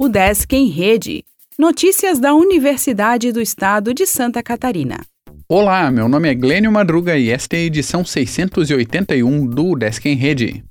O 0.00 0.08
Desk 0.08 0.54
em 0.54 0.68
Rede. 0.68 1.24
Notícias 1.58 2.20
da 2.20 2.32
Universidade 2.32 3.32
do 3.32 3.40
Estado 3.40 3.92
de 3.92 4.06
Santa 4.06 4.40
Catarina. 4.44 5.00
Olá, 5.48 5.90
meu 5.90 6.08
nome 6.08 6.28
é 6.28 6.36
Glênio 6.36 6.70
Madruga 6.70 7.18
e 7.18 7.30
esta 7.30 7.56
é 7.56 7.58
a 7.58 7.62
edição 7.62 8.04
681 8.04 9.44
do 9.44 9.74
Desk 9.74 10.08
em 10.08 10.14
Rede. 10.14 10.62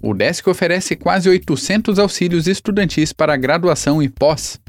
O 0.00 0.14
Desk 0.14 0.48
oferece 0.48 0.94
quase 0.94 1.28
800 1.28 1.98
auxílios 1.98 2.46
estudantis 2.46 3.12
para 3.12 3.36
graduação 3.36 4.00
e 4.00 4.08
pós. 4.08 4.60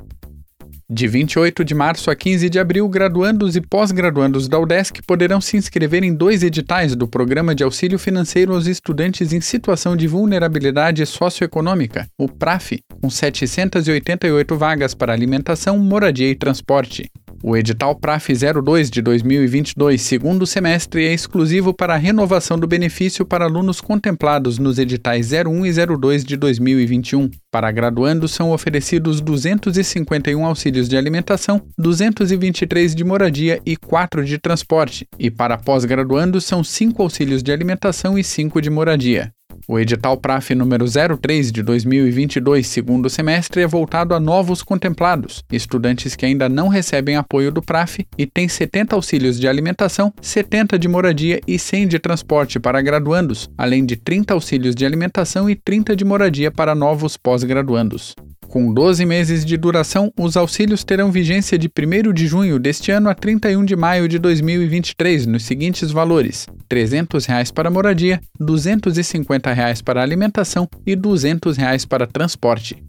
De 0.92 1.08
28 1.08 1.64
de 1.64 1.76
março 1.76 2.10
a 2.10 2.16
15 2.16 2.50
de 2.50 2.58
abril, 2.58 2.90
graduandos 2.90 3.56
e 3.56 3.62
pós-graduandos 3.62 4.48
da 4.48 4.58
UDESC 4.58 5.04
poderão 5.04 5.40
se 5.40 5.56
inscrever 5.56 6.04
em 6.04 6.12
dois 6.12 6.42
editais 6.42 6.96
do 6.96 7.08
Programa 7.08 7.54
de 7.54 7.64
Auxílio 7.64 8.00
Financeiro 8.00 8.56
aos 8.56 8.66
Estudantes 8.66 9.32
em 9.32 9.40
Situação 9.40 9.96
de 9.96 10.08
Vulnerabilidade 10.08 11.06
Socioeconômica, 11.06 12.10
o 12.18 12.28
PRAF, 12.28 12.80
com 13.00 13.08
788 13.08 14.58
vagas 14.58 14.96
para 14.96 15.14
alimentação, 15.14 15.78
moradia 15.78 16.32
e 16.32 16.34
transporte. 16.34 17.12
O 17.42 17.56
edital 17.56 17.96
PRAF 17.96 18.34
02 18.34 18.90
de 18.90 19.02
2022, 19.02 20.02
segundo 20.02 20.46
semestre, 20.46 21.06
é 21.06 21.14
exclusivo 21.14 21.74
para 21.74 21.94
a 21.94 21.98
renovação 21.98 22.60
do 22.60 22.68
benefício 22.68 23.26
para 23.26 23.46
alunos 23.46 23.80
contemplados 23.80 24.58
nos 24.58 24.78
editais 24.78 25.32
01 25.32 25.66
e 25.66 25.72
02 25.72 26.26
de 26.26 26.36
2021. 26.36 27.30
Para 27.50 27.72
graduandos, 27.72 28.32
são 28.32 28.52
oferecidos 28.52 29.22
251 29.22 30.46
auxílios 30.46 30.90
de 30.90 30.98
alimentação, 30.98 31.62
223 31.78 32.94
de 32.94 33.06
moradia 33.06 33.62
e 33.66 33.78
4 33.78 34.26
de 34.26 34.38
transporte. 34.38 35.08
E 35.18 35.32
para 35.32 35.58
pós-graduandos, 35.58 36.44
são 36.44 36.62
5 36.62 37.02
auxílios 37.02 37.42
de 37.42 37.54
alimentação 37.54 38.20
e 38.20 38.24
5 38.24 38.62
de 38.62 38.70
moradia. 38.70 39.32
O 39.68 39.80
edital 39.80 40.18
PRAF 40.18 40.54
número 40.56 40.86
03 40.86 41.52
de 41.52 41.62
2022, 41.62 42.66
segundo 42.66 43.10
semestre, 43.10 43.62
é 43.62 43.68
voltado 43.68 44.14
a 44.14 44.20
novos 44.20 44.62
contemplados, 44.62 45.44
estudantes 45.52 46.16
que 46.16 46.26
ainda 46.26 46.50
não 46.50 46.68
recebem 46.68 47.16
apoio 47.16 47.52
do 47.52 47.62
PRAF 47.62 48.06
e 48.18 48.26
têm 48.26 48.48
70 48.48 48.96
auxílios 48.96 49.40
de 49.40 49.48
alimentação, 49.48 50.14
70 50.22 50.78
de 50.78 50.88
moradia 50.88 51.40
e 51.48 51.58
100 51.58 51.88
de 51.88 52.00
transporte 52.00 52.60
para 52.60 52.82
graduandos, 52.82 53.50
além 53.58 53.86
de 53.86 53.96
30 53.96 54.34
auxílios 54.34 54.76
de 54.76 54.86
alimentação 54.86 55.50
e 55.50 55.56
30 55.56 55.96
de 55.96 56.06
moradia 56.06 56.52
para 56.52 56.76
novos 56.76 57.18
pós-graduandos. 57.18 58.16
Com 58.50 58.74
12 58.74 59.06
meses 59.06 59.46
de 59.46 59.56
duração, 59.56 60.12
os 60.18 60.36
auxílios 60.36 60.84
terão 60.84 61.12
vigência 61.12 61.56
de 61.56 61.70
1 61.70 62.12
de 62.12 62.26
junho 62.26 62.58
deste 62.58 62.92
ano 62.92 63.08
a 63.08 63.14
31 63.14 63.64
de 63.64 63.76
maio 63.76 64.08
de 64.08 64.18
2023 64.18 65.28
nos 65.28 65.44
seguintes 65.44 65.92
valores: 65.92 66.48
300 66.68 67.28
reais 67.28 67.52
para 67.52 67.70
moradia, 67.70 68.20
250 68.40 69.54
reais 69.54 69.84
para 69.84 70.02
alimentação 70.02 70.68
e 70.84 70.96
200 70.96 71.58
reais 71.58 71.86
para 71.86 72.08
transporte. 72.08 72.84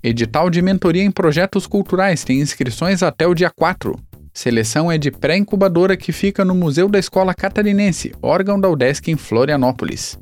Edital 0.00 0.48
de 0.48 0.62
mentoria 0.62 1.02
em 1.02 1.10
projetos 1.10 1.66
culturais 1.66 2.22
tem 2.22 2.40
inscrições 2.40 3.02
até 3.02 3.26
o 3.26 3.34
dia 3.34 3.50
4. 3.50 3.98
Seleção 4.32 4.90
é 4.90 4.96
de 4.96 5.10
pré-incubadora 5.10 5.96
que 5.96 6.12
fica 6.12 6.44
no 6.44 6.54
Museu 6.54 6.88
da 6.88 7.00
Escola 7.00 7.34
Catarinense, 7.34 8.12
órgão 8.22 8.60
da 8.60 8.70
UDESC 8.70 9.10
em 9.10 9.16
Florianópolis. 9.16 10.16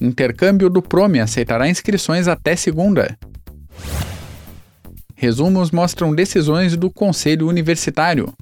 Intercâmbio 0.00 0.68
do 0.68 0.82
Prome 0.82 1.20
aceitará 1.20 1.68
inscrições 1.68 2.28
até 2.28 2.54
segunda. 2.54 3.16
Resumos 5.14 5.70
mostram 5.70 6.14
decisões 6.14 6.76
do 6.76 6.90
Conselho 6.90 7.48
Universitário. 7.48 8.32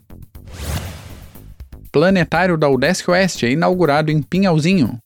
Planetário 1.92 2.58
da 2.58 2.68
UDESC 2.68 3.08
Oeste 3.08 3.46
é 3.46 3.52
inaugurado 3.52 4.10
em 4.10 4.20
Pinhalzinho. 4.20 4.98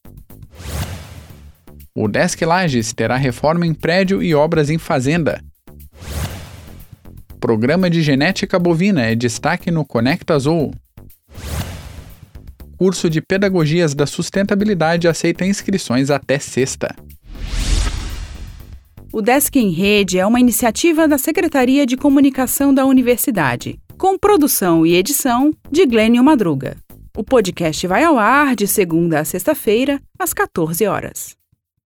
O 1.95 2.07
Desk 2.07 2.43
Lages 2.43 2.93
terá 2.93 3.15
reforma 3.15 3.67
em 3.67 3.73
prédio 3.73 4.23
e 4.23 4.33
obras 4.33 4.71
em 4.71 4.79
fazenda. 4.79 5.43
Programa 7.39 7.89
de 7.89 8.01
genética 8.01 8.57
bovina 8.57 9.03
é 9.03 9.13
destaque 9.13 9.69
no 9.69 9.85
Conecta 9.85 10.33
Azul 10.33 10.73
curso 12.79 13.09
de 13.09 13.21
Pedagogias 13.21 13.93
da 13.93 14.07
Sustentabilidade 14.07 15.05
aceita 15.05 15.45
inscrições 15.45 16.09
até 16.09 16.39
sexta. 16.39 16.95
O 19.11 19.21
Desk 19.21 19.53
em 19.59 19.71
Rede 19.71 20.17
é 20.17 20.25
uma 20.25 20.39
iniciativa 20.39 21.05
da 21.05 21.17
Secretaria 21.17 21.85
de 21.85 21.97
Comunicação 21.97 22.73
da 22.73 22.85
Universidade, 22.85 23.77
com 23.97 24.17
produção 24.17 24.85
e 24.85 24.95
edição 24.95 25.51
de 25.69 25.85
Glênio 25.85 26.23
Madruga. 26.23 26.77
O 27.17 27.23
podcast 27.23 27.85
vai 27.85 28.05
ao 28.05 28.17
ar 28.17 28.55
de 28.55 28.65
segunda 28.65 29.19
a 29.19 29.25
sexta-feira, 29.25 29.99
às 30.17 30.33
14 30.33 30.85
horas. 30.85 31.38